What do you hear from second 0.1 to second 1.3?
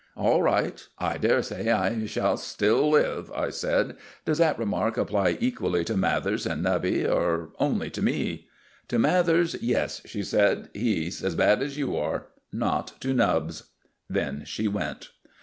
"All right. I